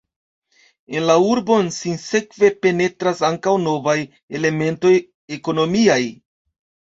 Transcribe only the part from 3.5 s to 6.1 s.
novaj elementoj ekonomiaj.